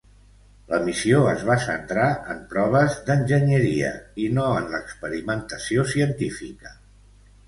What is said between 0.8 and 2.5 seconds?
missió es va centrar en